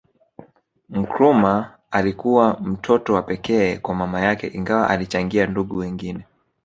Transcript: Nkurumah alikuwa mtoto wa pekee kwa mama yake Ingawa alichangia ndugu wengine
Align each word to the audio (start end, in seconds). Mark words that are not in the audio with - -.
Nkurumah 0.89 1.75
alikuwa 1.91 2.59
mtoto 2.61 3.13
wa 3.13 3.21
pekee 3.21 3.77
kwa 3.77 3.95
mama 3.95 4.21
yake 4.21 4.47
Ingawa 4.47 4.89
alichangia 4.89 5.47
ndugu 5.47 5.77
wengine 5.77 6.23